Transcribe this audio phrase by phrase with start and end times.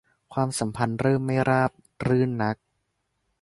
[0.33, 1.71] ความสัมพันธ์เริ่มไม่ราบ
[2.05, 2.55] รื่นนัก